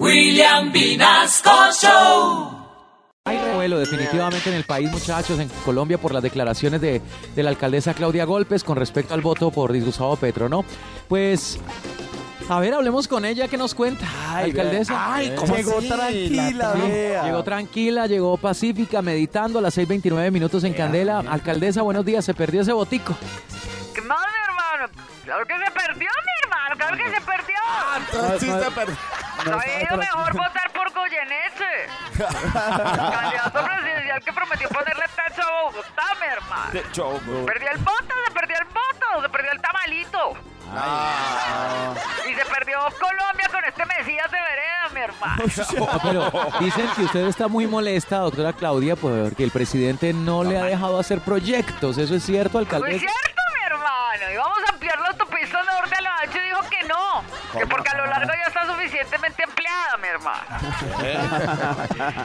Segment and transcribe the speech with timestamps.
[0.00, 1.50] William Vinasco
[1.80, 2.50] Show.
[3.26, 7.00] Hay revuelo definitivamente en el país, muchachos, en Colombia por las declaraciones de,
[7.34, 10.64] de la alcaldesa Claudia Golpes con respecto al voto por disgustado Petro, ¿no?
[11.08, 11.58] Pues,
[12.48, 14.04] a ver, hablemos con ella, ¿qué nos cuenta?
[14.36, 15.14] alcaldesa.
[15.14, 15.88] Ay, ¿cómo Llegó así?
[15.88, 16.74] tranquila.
[17.24, 21.20] Llegó tranquila, llegó pacífica, meditando a las 6.29 minutos en Candela.
[21.20, 23.16] Alcaldesa, buenos días, se perdió ese botico.
[23.94, 24.52] ¿Qué más, mi
[24.82, 24.92] hermano?
[25.24, 27.54] Claro que se perdió, mi hermano, claro que se perdió.
[28.10, 28.96] Entonces sí se perdió.
[29.38, 31.86] Había ido mejor votar por Goyeneche.
[32.52, 36.72] Candidato presidencial que prometió ponerle techo a Bogotá, mi hermano.
[36.72, 37.46] De choco.
[37.46, 40.34] Perdió el voto, se perdió el voto, se perdió el tamalito.
[42.28, 45.42] Y se perdió Colombia con este Mesías de vereda, mi hermano.
[45.94, 46.30] Ah, pero
[46.60, 50.98] dicen que usted está muy molesta, doctora Claudia, porque el presidente no le ha dejado
[50.98, 51.98] hacer proyectos.
[51.98, 52.98] ¿Eso es cierto, No es alcaldesa?
[53.00, 54.30] cierto, mi hermano.
[54.32, 57.22] Y vamos a ampliar la autopista norte a lo ancho y dijo que no.
[57.58, 60.42] Que porque a lo largo ya está suficientemente empleada, mi hermano.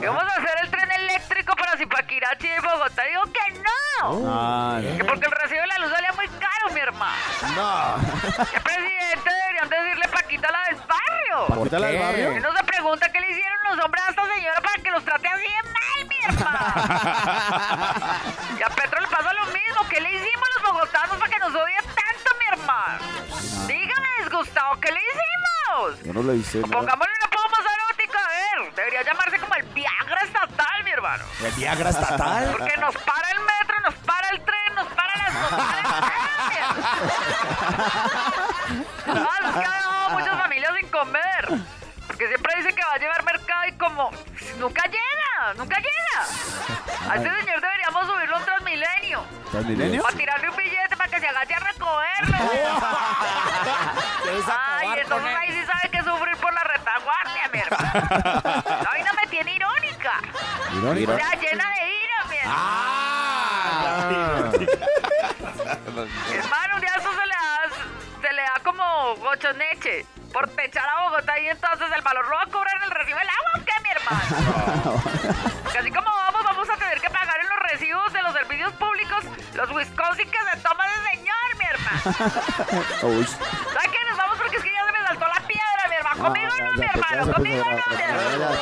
[0.00, 3.02] y vamos a hacer el tren eléctrico para Zipaquirá, Chile y Bogotá.
[3.04, 4.80] Dijo que no.
[4.96, 7.16] Que porque el recibo de la luz salía muy caro, mi hermano.
[7.54, 7.94] No.
[8.50, 11.46] Que presidente deberían decirle Paquita la del barrio.
[11.48, 12.34] ¿Por del barrio?
[12.34, 15.04] Que no se pregunta qué le hicieron los hombres a esta señora para que los
[15.04, 16.82] trate así de mal, mi hermano.
[18.58, 19.86] y a Petro le pasa lo mismo.
[19.88, 23.04] ¿Qué le hicimos los bogotanos para que nos odie tanto, mi hermano?
[23.66, 25.00] Dígame, disgustado, ¿qué le
[25.92, 26.04] hicimos?
[26.04, 26.72] Yo no le hice nada.
[26.72, 28.74] Pongámosle una más erótica, a ver.
[28.74, 31.24] Debería llamarse como el Viagra estatal, mi hermano.
[31.44, 32.50] ¿El Viagra estatal?
[32.52, 35.90] Porque nos para el metro, nos para el tren, nos para las montañas.
[39.06, 41.48] Ah, es que ha dejado a muchas familias sin comer.
[42.06, 44.10] Porque siempre dice que va a llevar mercado y como
[44.58, 47.10] nunca llega, nunca llega.
[47.10, 49.24] A este señor deberíamos subirlo a un Transmilenio.
[49.50, 50.02] ¿Transmilenio?
[50.02, 52.36] Para tirarle un billete para que se agache a recogerlo.
[54.80, 55.49] Ay, entonces ahí
[57.70, 60.20] La vaina me tiene irónica.
[60.72, 61.12] Irónico.
[61.12, 62.58] O sea, llena de ira, mi hermano.
[62.58, 64.50] Ah.
[66.32, 67.62] Hermano, un día eso se le da,
[68.22, 72.42] se le da como gochoneche por techar a Bogotá y entonces el valor lo va
[72.42, 75.02] a cobrar en el recibo del agua o qué, mi hermano.
[75.62, 78.72] Porque así como vamos, vamos a tener que pagar en los recibos de los servicios
[78.74, 82.00] públicos los Wisconsin que se toma ese señor, mi hermano.
[83.02, 83.26] Uy.
[83.26, 83.89] ¿Sabes
[86.20, 88.60] Conmigo no, mi hermano, conmigo no, mi hermano.